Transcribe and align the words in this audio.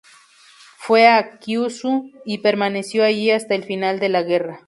Fue 0.77 1.05
a 1.07 1.37
Kyushu 1.37 2.09
y 2.25 2.39
permaneció 2.39 3.03
allí 3.03 3.29
hasta 3.29 3.53
el 3.53 3.63
final 3.65 3.99
de 3.99 4.09
la 4.09 4.23
guerra. 4.23 4.59